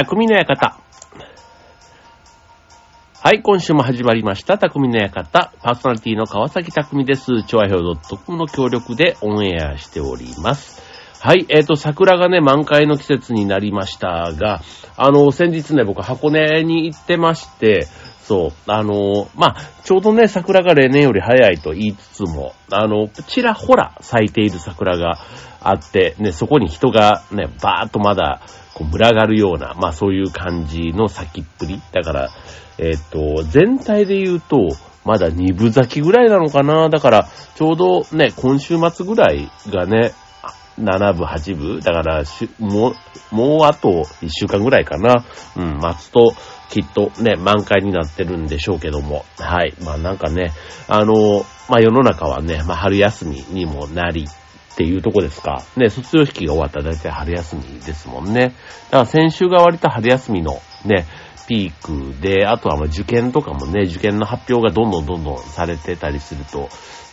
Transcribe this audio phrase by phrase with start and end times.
[0.00, 0.78] 匠の館。
[3.20, 5.50] はい、今週も始まりました、匠の館。
[5.60, 7.42] パーソナリティの川崎匠です。
[7.48, 10.80] 超愛表 .com の協力でオンエアしております。
[11.20, 14.60] はい、えっ、と、桜がね、満開の季節になりましたが、
[14.96, 17.88] あの、先日ね、僕、箱根に行ってまして、
[18.28, 25.18] そう、あの、まあ、ちょうどね、桜が例年より早いと言いつつも、あの、ちらほら咲いている桜が
[25.62, 28.42] あって、ね、そこに人がね、バーっとまだ、
[28.74, 31.80] こう、群がるような、まあ、そういう感じの咲きっぷり。
[31.90, 32.28] だから、
[32.76, 34.58] えっ、と、全体で言うと、
[35.06, 36.90] まだ二分咲きぐらいなのかな。
[36.90, 40.12] だから、ちょうどね、今週末ぐらいがね、
[40.78, 41.80] 7部、8部？
[41.80, 42.24] だから、
[42.58, 42.94] も
[43.32, 45.24] う、もうあと1週間ぐらいかな。
[45.56, 46.32] うん、待つと、
[46.70, 49.24] きっとね、満開になってるんでしょうけども。
[49.38, 49.74] はい。
[49.82, 50.52] まあなんかね、
[50.86, 55.64] あの、まあ世の中はね、まあ春休みにもなり、っていうとこですか。
[55.76, 58.54] ね、卒業式が終わったら大体春休みですもんね。
[58.90, 61.04] だから先週が割と春休みのね、
[61.48, 66.68] ピークで、あとはまあ受験とかもね、受験の発表がどんどんどんどんされてたりすると、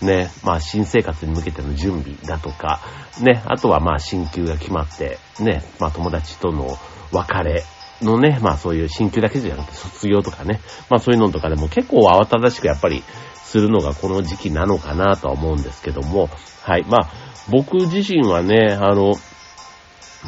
[0.06, 2.82] ね、まあ新生活に向けての準備だとか、
[3.22, 6.68] ね、あとはまあ進級が決まって、ね、まあ友達との
[7.14, 7.64] 別れ
[8.02, 13.04] のね、まあそういう進級だけじゃなくて卒業とかね、まあそういうのとかでも結構慌ただしくやっぱり
[13.36, 16.30] するのがこの時期なのかなとは思うんですけども、
[16.62, 17.10] はい、まあ
[17.50, 19.16] 僕自身はね、あの、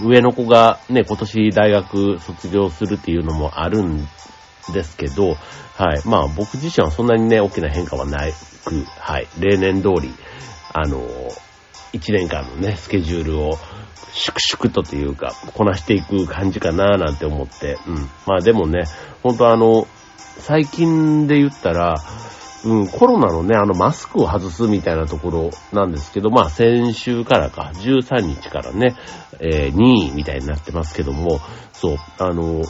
[0.04, 4.08] 上の子がね、今年大学卒業するっていうのもあるん
[4.74, 5.36] ですけど、
[5.76, 6.02] はい。
[6.06, 8.20] まあ僕自身はそんなにね、大きな変化はな
[8.66, 9.28] く、はい。
[9.40, 10.14] 例年通り、
[10.74, 11.08] あの、
[11.94, 13.58] 1年間のね、スケジュールを
[14.12, 17.96] 粛々とというか、こなしていく感じかななんて思って、うん。
[18.26, 18.84] まあでもね、
[19.24, 19.88] 本当あの、
[20.40, 21.96] 最近で言ったら、
[22.68, 28.98] うん、コロナのね、あの、マスクを外すみたいなところなんですけど、まあ、先週からか、13日からね、
[29.40, 31.40] えー、2位みたいになってますけども、
[31.72, 32.64] そう、あの、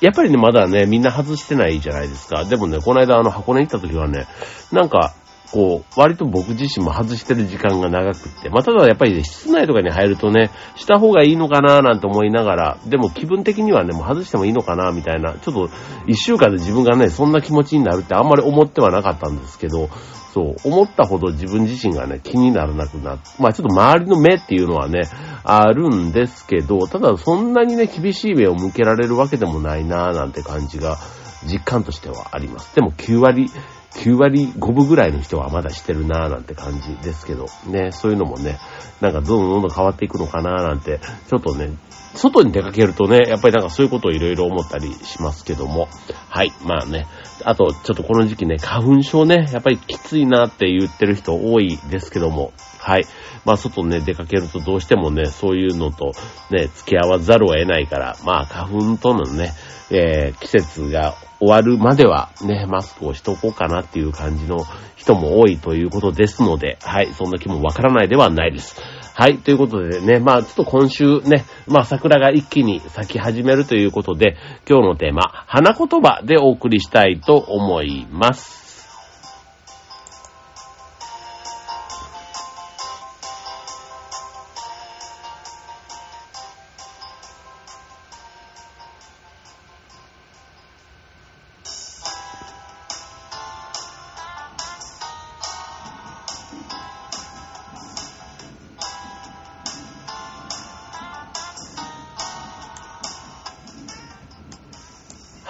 [0.00, 2.44] やっぱりね、まだね、みんな外してないじゃないですか。
[2.44, 4.26] でもね、この間あの、箱根行った時はね、
[4.72, 5.12] なんか、
[5.52, 15.70] こう、割と僕自身も外してる時間が長くって、まあ、ただやっぱりね、室内とかに入るとね、した方がいいのかななんて思いながら、でも気分的にはね、もう外してもいいのかなみたいな、ちょっと
[16.06, 19.88] 一週間で自分がね、そんな気持ちになるってあんまり思ってはなかったんですけど、
[20.32, 25.02] そう、思ったほど自分自身がね、気にならなくなって、まあちょっと周りの目っていうのはね、
[25.42, 30.98] あるんですけど、ただそんなにね、厳しい目を向けられるわけでもないなぁなんて感じが、
[31.44, 32.74] 実感としてはあります。
[32.74, 33.50] でも9割、
[33.94, 38.58] 9割5分ぐらいの人はまだしてるなぁなんて感じですけど、ね、そういうのもね、
[39.00, 41.70] なんかどんどんどん変わっていくのかなぁなんて、ちょっとね、
[42.14, 45.88] 外に出かけるとね、やっぱりなんかそういうことをいろいろ思ったりしますけども、
[46.28, 47.06] はい、まあね、
[47.44, 53.04] あとちょっとこの時期ね、花粉症ね、やっぱりきついなって言ってる人多いですけども、はい。
[53.44, 56.12] まあ外ね、出かけるとどうしてもね、そういうのと
[56.50, 59.52] ね、付き合わざるを得ないから、まあ花粉とのね、
[59.90, 64.58] えー、季節が終わるまではね、マスクをしとこうかなっていう感じの
[64.96, 68.80] 人も多いということですので、はい、そんな気もわからないではないです。
[69.14, 74.36] はい、ということでね、まあちょっと今週ね、まあ桜が一気に咲き始めるということで、
[74.68, 78.69] 今日のテーマ、花言葉でお送りしたいと思います。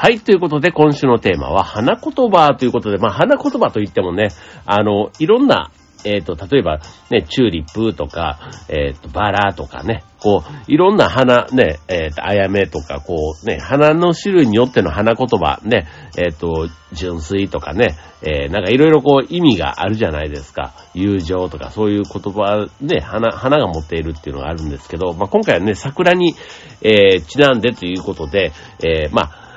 [0.02, 4.30] はい、ということで今週のテーマは花言葉ということで、まあ花言葉といってもね、
[4.64, 5.72] あの、いろんな、
[6.06, 6.80] えっ、と、例えば
[7.10, 8.40] ね、チューリップとか、
[8.70, 15.86] えっ、と、バラとかね、こう、いろんな花、ね、えっ、と、あやめとか、こう、ね、花の種類によっての花言葉、ね、
[16.16, 20.72] えっ、と、純粋とかね、えなんかいろいろこう意味があるじゃないですか。
[20.94, 26.34] 友情とかそういう言葉ね、花、花が持っているっていうのがあるんですけど、まあ今回はね、桜に、
[26.80, 29.49] えちなんでということで、えまあ、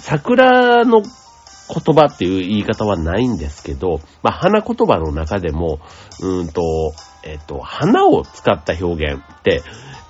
[0.00, 5.78] 桜の言葉っていう言い方はないんですけど、まあ、花言葉の中でも、
[6.20, 6.92] うんと、
[7.22, 9.62] えっ、と、花を使った表現って、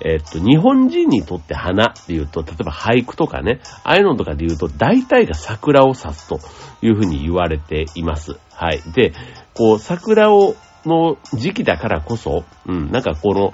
[0.03, 6.39] えっ、と、日本人にとって花っていうと、例えば俳句とかね、ああいうのとかで言うと、大体が桜を指すと
[6.81, 8.37] いうふうに言われています。
[8.53, 8.81] はい。
[8.93, 9.13] で、
[9.53, 13.53] こう、桜を、の時期だからこそ、うん、なんかこの、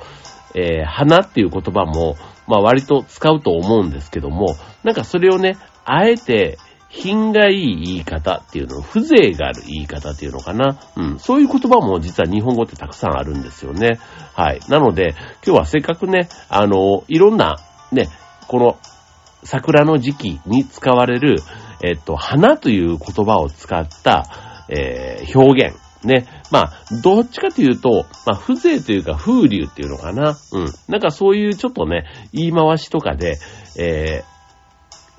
[0.55, 2.15] えー花っていう言葉も、
[2.47, 5.57] まあ割と使うと思うんですけども、なんかそれをね、
[5.89, 6.57] あえて
[6.89, 10.79] 品がいい言い方っていうの、風情がある言い方っていうのかな。
[10.95, 11.19] うん。
[11.19, 13.99] そういう言葉も実は日本語ってたくさんあるんですよね。
[14.33, 14.59] はい。
[14.69, 17.57] なので、今日はせっかくね、あの、いろんな、
[17.91, 18.07] ね、
[18.47, 18.77] この
[19.43, 21.37] 桜の時期に使われる、
[21.83, 24.25] えっと、花という言葉を使った、
[24.69, 25.77] えー、表現。
[26.03, 26.25] ね。
[26.51, 26.73] まあ、
[27.03, 30.37] どっちかというと、まあ、風情というか風流っていうのかな。
[30.53, 30.71] うん。
[30.87, 33.37] なんかそういうちょっとね、言い回しとかで、
[33.77, 34.37] えー、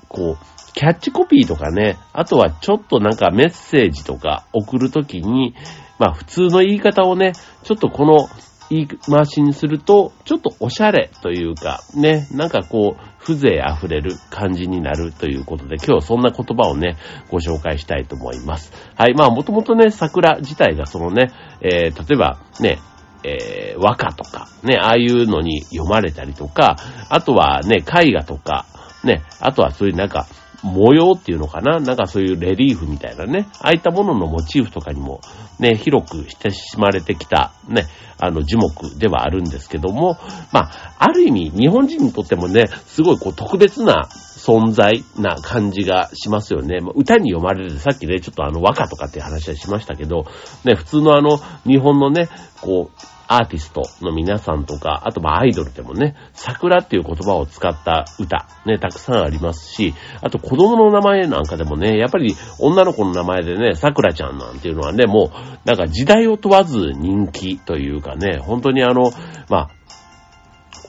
[0.07, 5.55] こう、キャッチコピーとかね、あとはちょっとなんかメッセージとか送るときに、
[5.97, 7.33] まあ普通の言い方をね、
[7.63, 8.27] ちょっとこの
[8.69, 16.95] 言い回しにすると、ちょっとおしゃれというか、ね、なんかこう、風情あふれる感じになるということで、今日はそんな言葉をね、
[17.29, 18.71] ご紹介したいと思います。
[18.95, 21.31] はい、まあもともとね、桜自体がそのね、
[21.61, 22.79] えー、例えばね、
[23.23, 26.77] えー、和歌とか、ね、ああいうのに読まれたりとか、
[27.09, 28.65] あとはね、絵画とか、
[29.03, 30.27] ね、あとはそういうなんか、
[30.63, 31.79] 模様っていうのかな？
[31.79, 35.21] なんかそういうレリーフみたいなね、ああいったもののモチーフとかにも
[35.59, 37.85] ね、広く親しまれてきたね、
[38.17, 40.17] あの樹木ではあるんですけども、
[40.51, 46.79] まあ、ある意味日本人にとってもね、すごいこう特別な存在な感じがしますよね。
[46.95, 50.25] 歌に読まれる、さっきね、ちょっとあの和歌とかっていう話はしましたけど、
[50.65, 52.29] ね、普通のあの日本のね、
[52.61, 69.11] こう、アーティストの皆さんとか、あとまあアイドルでもね、桜っていう言葉を使った歌、ね、たくさんありますし、あと子供の名前なんかでもね、やっぱり女の子の名前でね、桜ちゃんなんていうのはね、もうなんか時代を問わず人気というかね、本当にあの、
[69.47, 69.69] まあ、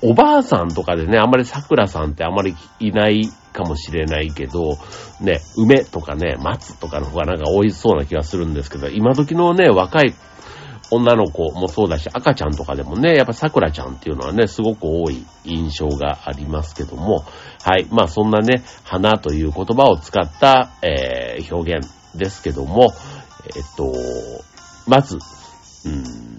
[0.02, 4.78] おばあさんとかでね、あんまり桜さんってあんまりいないかもしれないけど、
[5.20, 10.14] ね、梅とかね、松とかの方がなんか多いそうな気がするんですけど、今時のね、若い
[10.90, 17.24] 女の子もそうだし、赤ちゃんとかでもね、やっぱ桜ちゃんっていうのはね、すごく多い印象がありますけども、
[17.62, 17.86] はい。
[17.90, 22.92] まあそんなね、花という言葉を使った、えー、表現ですけども、
[23.56, 23.92] えっと、
[24.86, 25.18] まず、う
[25.88, 26.30] ん、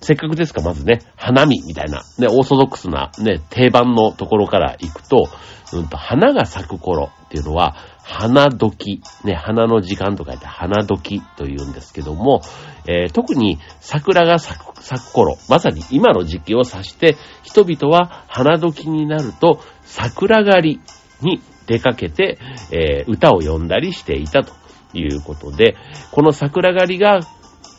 [0.00, 5.28] せっかくですか、まずね、花見みたいな、ね、オーソドックスな、ね、定番のところから行くと、
[5.72, 12.42] うんと、花が咲く頃っていうのは、花時、ね、花の時間と書いて花時と言うんですけども、
[12.86, 20.80] えー、特に桜が咲く咲く頃、まさに今の時期を指して、人々は花時になると桜狩り
[21.22, 22.38] に出かけて、
[22.70, 24.52] えー、歌を詠んだりしていたと
[24.92, 25.74] いうことで、
[26.12, 27.20] この桜狩りが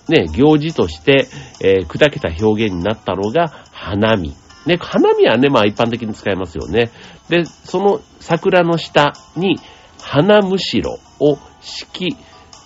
[0.10, 1.28] ね、行事として、
[1.62, 4.36] えー、砕けた表現になったのが花見。
[4.66, 6.90] ね、花見はね、まあ一般的に使えますよね。
[7.30, 9.60] で、その桜の下に
[10.06, 12.18] 花むしろを敷き、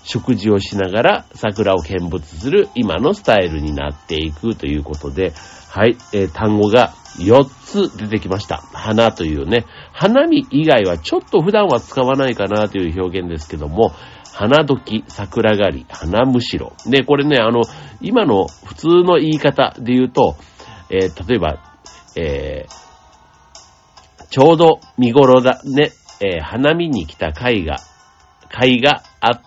[0.03, 5.31] 食事をしながら桜を見物する今のスタイルになっていくということで、
[5.69, 8.57] はい、えー、単語が4つ出てきました。
[8.57, 13.94] 花というね、花見以外はちょっと普段は使わないかなという表現ですけども、
[14.33, 16.74] 花時、桜狩り、花むしろ。
[16.88, 17.62] で、これね、あの、
[18.01, 20.35] 今の普通の言い方で言うと、
[20.89, 21.57] えー、例えば、
[22.18, 27.77] えー、ちょうど見頃だね、えー、花見に来た貝が、
[28.50, 29.42] 貝があっ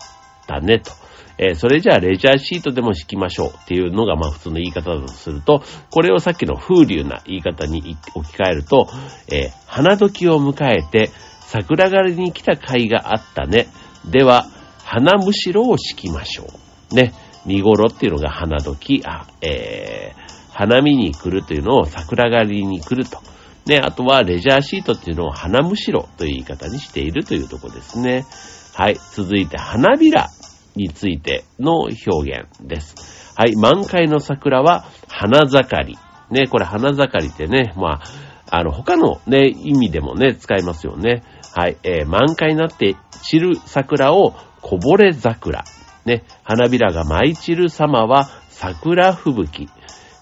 [0.47, 0.91] たねと。
[1.37, 8.87] えー、それじゃあレジャーシートでも敷きましょうっていうのがまあ普通の言い方だとすると、これをさっきの風流な言い方に置き換えると、
[9.31, 11.09] えー、花時を迎えて
[11.41, 13.67] 桜狩りに来た貝があったね。
[14.05, 14.47] では、
[14.83, 16.47] 花むしろを敷きましょ
[16.91, 16.95] う。
[16.95, 17.13] ね。
[17.45, 23.19] 見頃っていうのが花時、あ、えー、花見に来るというのを桜狩りに来ると。
[23.65, 28.25] ね、あとはレジャーシートっていうのを花むしろという言い方にしているというところですね。
[28.73, 28.97] はい。
[29.13, 30.29] 続いて花びら
[30.75, 33.33] についての表現です。
[33.35, 33.55] はい。
[33.55, 35.97] 満開の桜は花盛り。
[36.31, 38.03] ね、これ花盛りってね、まあ、
[38.49, 41.23] あの、他のね、意味でもね、使いますよね。
[41.53, 41.77] はい。
[41.83, 45.63] えー、満開になって散る桜をこぼれ桜。
[46.05, 49.69] ね、花びらが舞い散る様は桜吹雪。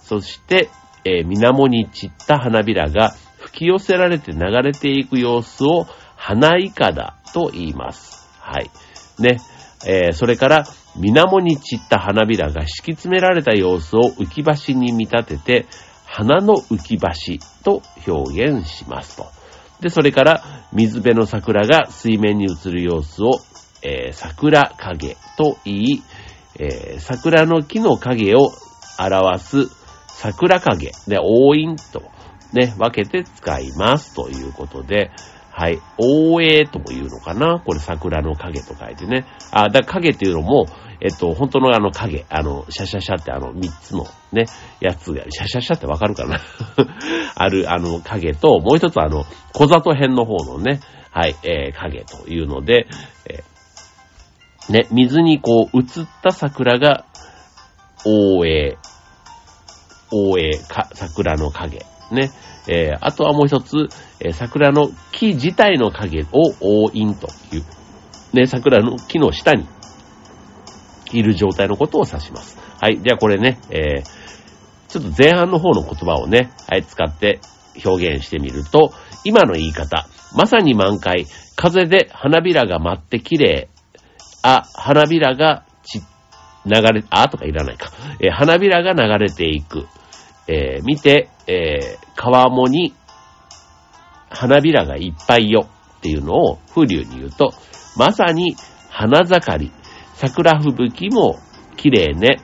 [0.03, 0.69] そして、
[1.05, 3.13] えー、水面に散った花びらが
[3.51, 8.27] 吹き寄せられて流れていく様子を花いかだと言います。
[8.39, 8.71] はい。
[9.19, 9.39] ね。
[9.85, 10.65] えー、それから、
[10.95, 15.65] 水面に散った花びらが敷き詰められた様子を浮き橋に見立てて、
[16.05, 19.25] 花の浮き橋と表現しますと。
[19.79, 23.31] で、それから、水辺の桜が水面に映る様子を、
[23.81, 26.03] えー、桜影と言い、
[26.59, 28.51] えー、桜の木の影を
[28.99, 29.81] 表す
[30.21, 32.03] 桜影で、応印と
[32.53, 35.11] ね、分けて使いますということで、
[35.51, 35.79] はい。
[35.97, 37.59] 応援とも言うのかな？
[37.59, 39.25] これ桜の影と書いてね。
[39.51, 40.65] あ、だ影っていうのも、
[41.01, 44.45] えっと、本当のあの影、あの、シャシャシャってあの、三つのね、
[44.79, 46.39] やつが、シャシャシャってわかるかな？
[47.35, 50.79] ある、あの、影と、もう一つあの、小里編の方のね、
[51.11, 52.87] はい、えー、影というので、
[53.29, 57.05] えー、ね、水にこう、映った桜が、
[58.05, 58.77] 応援、
[60.11, 61.85] 応援、か、桜の影。
[62.13, 62.31] ね。
[62.67, 63.89] えー、あとはもう一つ、
[64.19, 67.63] えー、桜の木自体の影を覆印という、
[68.33, 69.67] ね、桜の木の下に
[71.11, 72.57] いる状態のことを指します。
[72.79, 73.01] はい。
[73.01, 74.21] じゃあこれね、えー、
[74.87, 77.39] ちょっと前半の方の言葉をね、はい、使って
[77.85, 81.25] 表現してみると、今の言い方、まさに満開、
[81.55, 83.69] 風で花びらが舞って綺麗、
[84.41, 85.99] あ、花びらがち、
[86.65, 87.91] 流れ、あとかいらないか。
[88.19, 89.87] えー、花びらが流れていく。
[90.47, 92.93] えー、見て、えー、川面に
[94.29, 95.67] 花びらがいっぱいよ
[95.97, 97.53] っていうのを風流に言うと、
[97.97, 98.55] まさに
[98.89, 99.71] 花盛り、
[100.15, 101.39] 桜吹雪も
[101.77, 102.39] 綺麗ね。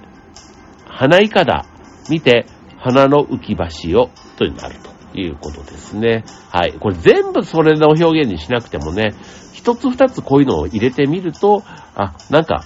[0.86, 1.66] 花いかだ。
[2.10, 2.46] 見て、
[2.77, 4.75] 花の浮き橋を、となる
[5.13, 6.24] ということですね。
[6.51, 6.74] はい。
[6.74, 9.13] これ全部それの表現にしなくてもね、
[9.54, 11.63] 一つ二つこういうのを入れてみると、
[11.96, 12.63] あ、なんか、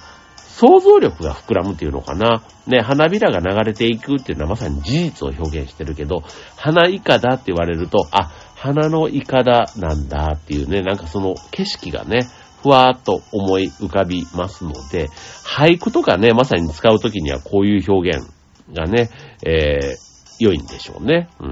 [0.61, 2.43] 想像力が膨らむっていうのかな。
[2.67, 6.21] ね、花びらが流れていくっていうのはまさに事実を表現してるけど、
[6.55, 12.27] 花いかだって言われると、あ、花のいかだなんだっていうね、なんかその景色がね、
[12.61, 15.07] ふわーっと思い浮かびますので、
[15.43, 18.31] 俳句とかね、まさに使うときにはこういう表現
[18.71, 19.09] がね、
[19.43, 19.95] えー、
[20.39, 21.27] 良いんでしょうね。
[21.39, 21.51] うん。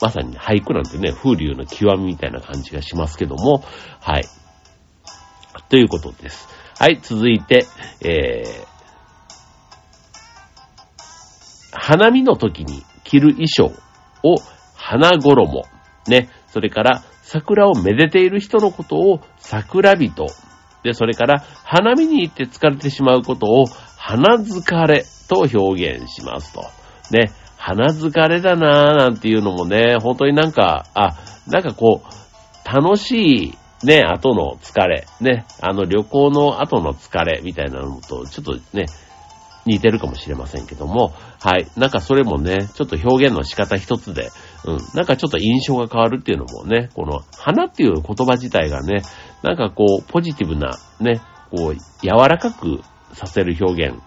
[0.00, 3.62] まさに俳句なんてね、風流の極みみたいな感じがしますけども、
[4.00, 4.24] はい。
[5.68, 6.63] ということです。
[6.78, 7.66] はい、続いて、
[8.00, 8.66] えー、
[11.72, 13.66] 花見の時に着る衣装
[14.22, 14.36] を
[14.74, 15.64] 花衣。
[16.08, 20.26] ね、それから桜をめでている人のことを桜人。
[20.82, 23.66] で、それから花見に行って疲れてしまうことを
[23.96, 26.62] 花疲れと表現しますと。
[27.10, 31.16] ね、花疲れだなーなんていうのもね、本当になんか、あ、
[31.46, 38.86] なんかこう、楽しいね、後の疲れ、ね、あの旅行の後の疲れみたいなのと、ちょっとね、
[39.66, 41.66] 似てるかもしれませんけども、はい。
[41.76, 44.30] なんかそれもね、ちょっと表現の仕方一つで、
[44.66, 44.78] うん。
[44.94, 49.02] なんかちょっと印象が変わるっていうのもね、この花っていう言葉自体がね、
[49.42, 52.82] なんかこう、ポジティブな、ね、こう、柔らかく
[53.14, 53.98] させる表現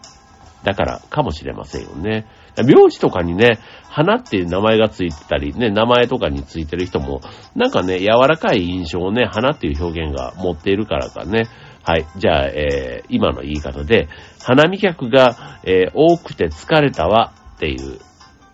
[0.63, 2.25] だからかもしれませんよね。
[2.57, 7.21] 名字とかにね、花っていう名前がついてたり、ね、名前とかについてる人も、
[7.55, 11.47] なんかね、柔らかい印象をね、花っていう表現が持っているからかね。
[11.83, 12.05] はい。
[12.17, 14.09] じゃあ、えー、今の言い方で、
[14.43, 17.99] 花見客が、えー、多くて疲れたわっていう、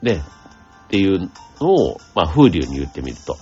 [0.01, 0.21] ね、
[0.85, 3.37] っていうのを、まあ、風流に言ってみると、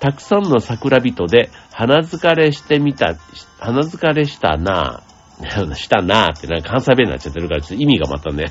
[0.00, 3.14] たくさんの桜人で花疲れしてみた、
[3.58, 5.15] 花疲れしたなぁ。
[5.74, 8.46] したなーってなんか関西弁になっちゃってるから、ちょっと意味がまたね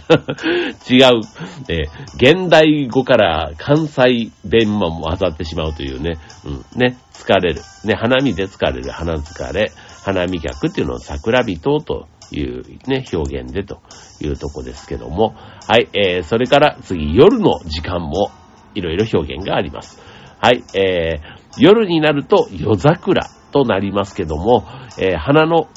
[0.89, 1.21] 違う、
[1.67, 1.83] え
[2.15, 7.61] 現代語から関西弁も混ざってしまうというね、うん、ね、疲れる。
[7.85, 9.71] ね、花見で疲れる、花疲れ、
[10.03, 13.81] 花見客っていうのを桜人というね、表現でと
[14.21, 15.35] いうとこですけども、
[15.67, 18.29] はい、えー、それから次、夜の時間も
[18.75, 19.99] いろいろ表現があります。
[20.39, 24.65] はい、えー、夜になると夜桜となりますけども、
[24.99, 25.69] えー、花の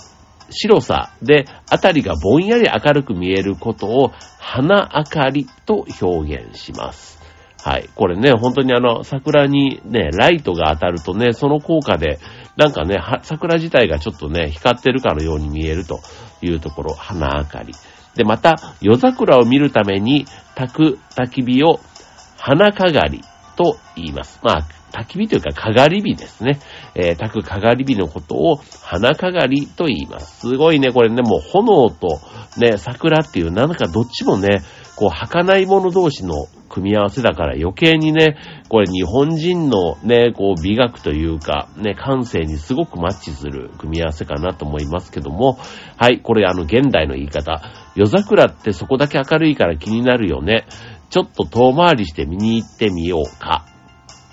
[0.51, 7.19] 白さで、あたりがぼんやり明るく見えることを、花明かりと表現します。
[7.63, 7.89] はい。
[7.95, 12.19] これね、本当にあの、桜にね、ライトが当たるとね、その効果で、
[12.57, 16.01] なんかね、桜自体がちょっとね、光ってるかのように見えると
[16.41, 17.75] いうところ、花明かり。
[18.15, 20.27] で、また、夜桜を見るために、
[20.57, 21.81] 焚く焚き火を、
[22.37, 23.23] 花かがり
[23.59, 24.39] と言います。
[24.45, 26.61] まあ、焚き火というか、かがり火ですね。
[26.95, 30.49] えー、焚くかがり火のことを、花かがりと言います。
[30.49, 32.21] すごいね、これね、もう炎と
[32.57, 34.61] ね、桜っていう、なんかどっちもね、
[34.95, 38.37] こう、儚いもの同士の組み合わせだから余計にね、
[38.69, 45.59] これ日本人のね、こう美学というか、ね、感性にすごくマッチする組み合わせかなと思いますけども、
[45.97, 47.63] はい、これあの現代の言い方、
[47.95, 50.67] 夜桜ってそこだけ明るいから気になるよね。
[51.11, 53.65] ちょっと遠回りして見に行ってみようか。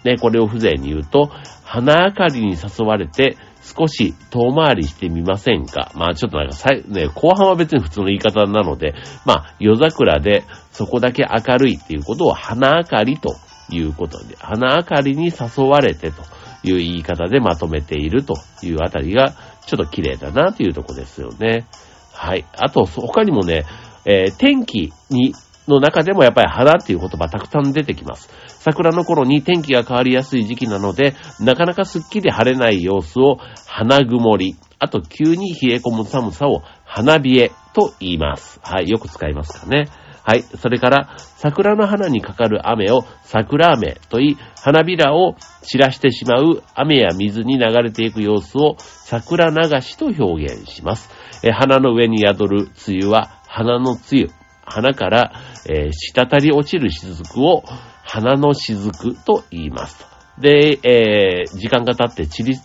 [0.04, 1.32] ね、これを風情に言うと、
[1.64, 8.94] 花明かりに誘われて少し遠回りしてみませんかまあちょっとなんかさね、後半は別に普通の言い方なので、
[9.26, 13.36] まあ夜桜でそこだけ明るいっていうことを花明かりと
[13.70, 16.22] いうことで、花明かりに誘われてと
[16.64, 19.34] いう言い方でまとめているというあたりが
[19.66, 21.66] ちょっと綺麗だなというとこですよね。
[22.14, 22.46] はい。
[22.54, 23.66] あと、他にもね、
[24.06, 25.34] えー、天気に
[25.68, 28.30] の中でもやっぱり花っていう言葉たくさん出てきます。
[28.48, 38.60] 桜の頃に天気が変わりやすい時期なので、なかなかすっきり晴れない様子を花曇り、あと急に冷え込む寒さを花冷えと言います。
[38.64, 39.90] はい、よく使いますかね。
[40.24, 40.42] はい。
[40.42, 51.12] それから、桜の花にかかる雨を桜雨と言い、花びらを散らしてしまう雨や水に流れていく様子を桜流しと表現します。
[51.44, 52.58] え花の上に宿る
[52.88, 54.45] 梅雨は花の梅雨。
[54.66, 55.32] 花から、
[55.68, 57.64] えー、滴り落ちる雫を
[58.04, 60.06] 花の雫と言います。
[60.40, 62.56] で、えー、時間が経って散り、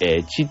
[0.00, 0.50] えー、散っ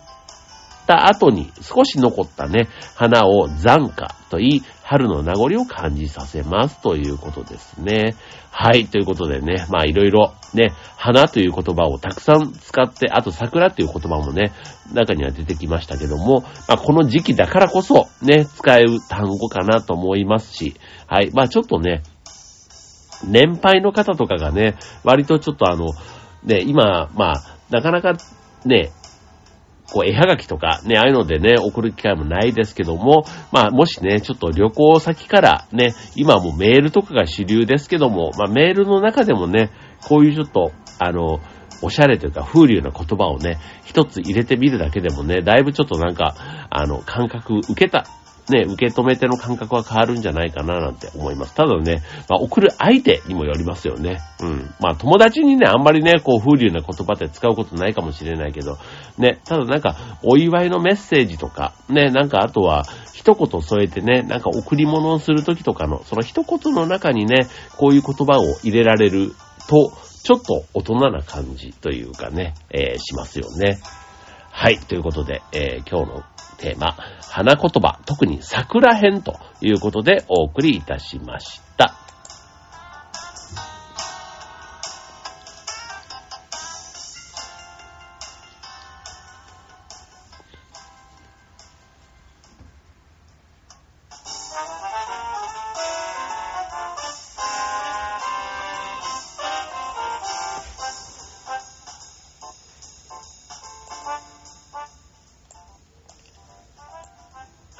[0.85, 8.15] た後に少し残ったね、花を残花と言い、春の名残を感じさせますということですね。
[8.51, 14.51] はい、ということでね、まあいろいろね、花という言葉をたくさん使って、あと桜という言葉もね、
[14.93, 20.75] 中には出てきましたけども、まあこの時期だからこそね、使える単語かなと思いますし、
[21.07, 22.03] はい、まあちょっとね、
[23.25, 25.87] 年配の方とかがね、割とちょっとあの、
[26.43, 28.13] ね、今、まあ、なかなか
[28.65, 28.91] ね、
[29.91, 39.71] こう、絵はがきとか、ね、ああいうのでね、送る機会もないですけども、まあ、もしね、ちょっと旅行先からね、今もメールとかが主流ですけども、まあ、メールの中でもね、
[40.07, 41.39] こういうちょっと、あの、
[41.81, 46.33] おしゃれというか風流な言葉をね、一つ入れてみるだけでもね、だいぶちょっとなんか、
[46.69, 48.05] あの、感覚受けた
[48.49, 51.55] ね、受け止めての感覚は変わるんじゃないかななんて思います。
[51.55, 54.19] ただね、まあ、送る相手にもよりますよね。
[54.41, 54.73] うん。
[54.79, 58.77] まあ、友達にね、あんまりね、こう、風流な言葉って使うことないかもしれないけど、
[59.17, 67.47] ね、ただなんか、お祝いのメッセージとか、ね、なんかあとは、一言添えてね、なんか贈り物をするときとかの、その一言の中にね、
[67.77, 69.33] こういう言葉を入れられる
[69.69, 73.79] と、ちょっと大人な感じというかね、えー、しますよね。
[74.55, 76.23] はい、ということで、えー、今日の
[76.57, 76.95] テーマ、
[77.27, 82.02] 花言葉、特に桜編ということでお送りいたしました。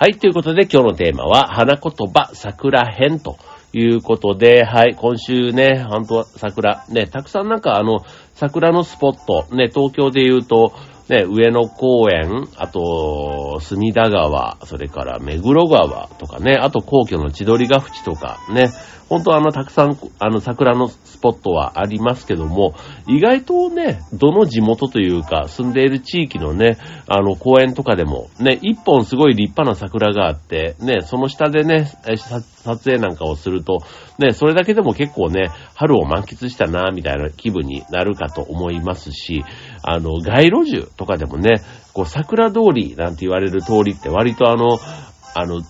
[0.04, 3.38] はい、ということで今日のテーマは、花言葉桜編と
[3.72, 8.02] いうことで、はい、今週ね、本当は桜、ね、たくさんなんかあの、
[8.34, 10.74] 桜のスポット、ね、東京で言うと、
[11.08, 18.72] ね、上野公園、あと、隅田川、それから目黒川とかね、あと皇居の千鳥ヶ淵とかね、
[19.14, 22.74] 本当あの、たくさん、あの、桜のスポットはありますけども、
[23.08, 31.86] 意外とね、どの地元というか、住んでいる地域のね、あの、公園とかでも、ね、一本すごい立派な桜があって、ね、その下でね、
[32.18, 32.44] 撮
[32.84, 33.82] 影なんかをすると、
[34.18, 39.44] ね、それだけでも結構ね、春を満喫したな、みたいな気分になるかと思いますし、
[39.84, 41.62] あの、街路樹とかでもね、
[41.94, 44.80] こう、桜通りなんて言われる通りって割とあの、
[45.36, 45.62] あの、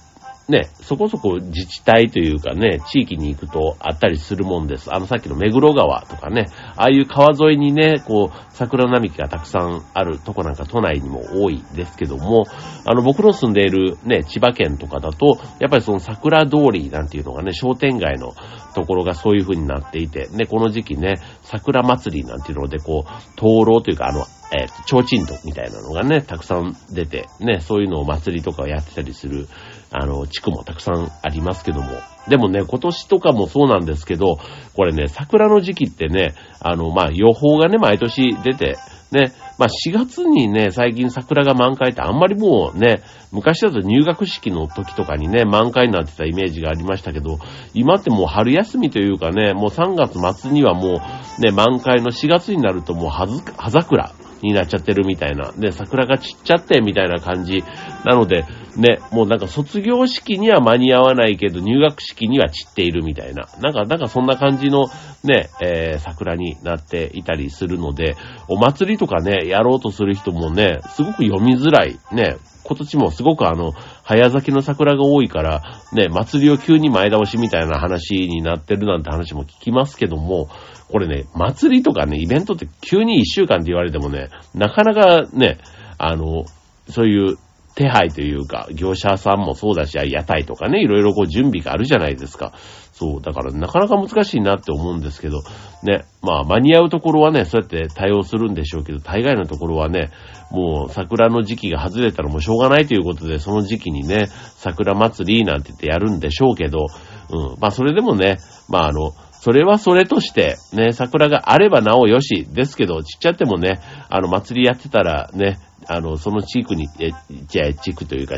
[0.50, 4.94] ね、そこそこ自治体というかね、地域に行くとあったりするもんです。
[4.94, 12.44] あのさっきの目黒川とかね、ああいう川沿いにね、こう、桜並木がたくさんあるとこなんか都内にも多いですけども、
[12.86, 18.34] あの僕の住んでいるね、千葉県とかだと、やっぱりその桜通りなんていうのがね、商店街の
[18.76, 29.48] ところがそういう風になっていて、ね、この時期ね、桜祭りなんていうので、こう、灯籠というか、あの、えっー、提灯とみたいなのがね、たくさん出て、ね、そういうのを祭りとかをやってたりする、
[29.94, 31.88] あの、地区もたくさんありますけども。
[32.28, 34.38] でもね、今年とかもそうなんですけど、
[34.76, 38.76] これね、桜の時期ってね、あの、まあ、予報がね、毎年出て、
[39.12, 47.38] ね、まあ、4月にね、最近桜が満開ってあんまりもうね、昔だと入学式の時とかにね、満開になってたイメージがありましたけど、
[47.76, 51.02] 今ってもう春休みというかね、もう3月末にはも
[51.38, 53.28] うね、満開の4月になるともう葉
[53.70, 55.52] 桜になっちゃってるみたいな。
[55.52, 57.64] で、桜が散っちゃってみたいな感じ。
[58.06, 63.48] なので、ね、もうなんか卒業式には間に合わないけど、入学式には散っているみたいな。
[63.62, 64.88] なんか、なんかそんな感じの
[65.24, 68.16] ね、えー、桜になっていたりするので、
[68.48, 72.00] お祭りとかね、やろうとする人もね、すごく読みづらい。
[72.12, 75.62] ね、今年もすごくあの、早咲きの桜が多いから、
[75.94, 80.50] ね、祭りを急に前倒しみたいな話になってるなんて話も聞きますけども、
[80.90, 85.60] これね、祭りとかね、イベントって急に一週間って言われてもね、なかなかね、
[85.98, 86.46] あの、
[86.90, 87.38] そういう
[87.76, 92.54] 手配というか、業者さんもそうだし、屋台とかね、いろいろこう準備があるじゃないですか。
[92.92, 95.42] そう、だからなかなか難しいなって思うんですけど、
[95.82, 100.12] ね、まあ間に合うところはね、そうやって対応するんでしょうけど、大概のところはね、
[100.52, 106.86] もう桜の時期が外れたらもうしょうがないということで、その時期にね、桜祭りなんて言ってやるんでしょうけど、
[107.32, 108.38] うん、まあそれでもね、
[108.70, 117.12] まああの、それはそれとして、ね、桜があればなおよしですけど、ちっちゃってもね、あの、祭りやってたらね、あの、その地区に、え、
[117.48, 118.36] じゃあ、地区というか、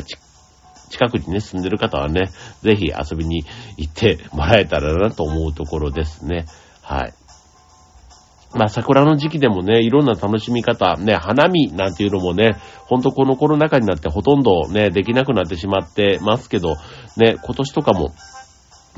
[0.88, 2.30] 近くにね、住んでる方はね、
[2.62, 3.44] ぜひ遊びに
[3.76, 6.46] 行ってもらえたらなと思うところですね。
[6.82, 7.14] はい。
[8.54, 12.56] まあ桜の時期でもね、いろんな楽しみ方、ね、花見なんていうのもね、
[12.86, 16.76] ほんとこのコロナ禍になってほとんどね、できなくなってしまってますけど、
[17.16, 18.14] ね、今年とかも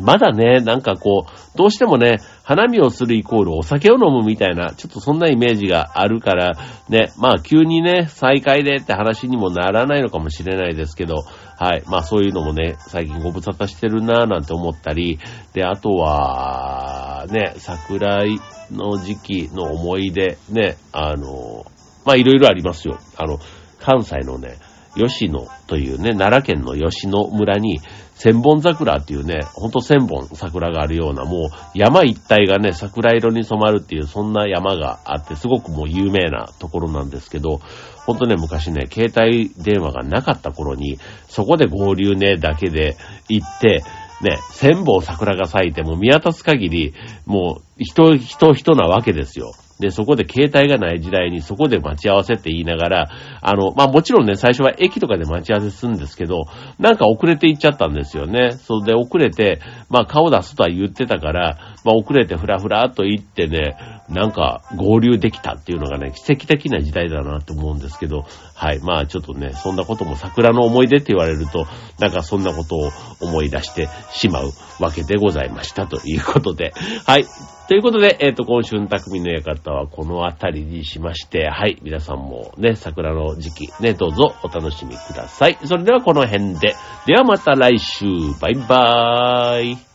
[0.00, 6.56] まだね、なんかこう、どうしてもね、花見をするイコールお酒を飲むみたいな、ちょっとそんなイメージがあるから、
[6.88, 11.24] ね、まあ急にね、再会でって話にもならないのかもしれないですけど、
[11.58, 11.82] はい。
[11.86, 15.18] まあそういうのもね、最近ご無沙汰してるなぁなんて思ったり、
[15.52, 18.38] で、あとは、ね、桜井
[18.70, 21.66] の時期の思い出、ね、あの、
[22.04, 22.98] まあいろいろありますよ。
[23.16, 23.38] あの、
[23.80, 24.58] 関西のね、
[24.98, 27.80] 吉野というね、奈良県の吉野村に、
[28.14, 37.60] 千本桜っていうね、ほんと千本桜があるような、もう山一帯がね、桜色に染まるっていう、そんな山があって、すごくもう有名なところなんですけど、
[38.06, 42.96] ほんとね、昔ね、携帯電話がなかった頃に、そこで合流ね、だけで
[43.28, 43.84] 行って、
[44.20, 49.52] ね、千本桜が咲いても見渡す限り、もう人、人、人なわけですよ。
[49.80, 53.10] で、そこで携帯がない時代にそこで待ち合わせって言いながら、
[53.40, 56.46] あの、まあ、もちろんね、最初は駅とかで待ち合わせするんですけど、
[56.78, 58.52] なんか遅れて行っちゃったんですよね。
[58.52, 63.76] それで遅れて、まあ、顔出すとは言ってたから、まあ、遅れてふらふらっと行ってね、
[64.08, 68.80] なんか合流できたっていうのがね、奇跡的な時代だなと思うんですけど、はい。
[68.80, 71.66] まあ、ちょっとね、そんなことも桜の思い出って言われると、
[71.98, 72.90] なんかそんなことを
[73.20, 76.72] 思い出してしまうわけでございましたということで、
[77.06, 77.26] はい。
[77.68, 85.58] ということで、えっ、ー、と、今週の匠の館はこの辺りにしまして、はい、皆さんもね、桜の時期、ね、どうぞお楽しみください。
[85.64, 86.74] それではこの辺で、
[87.06, 88.06] ではまた来週、
[88.40, 89.87] バイバーイ。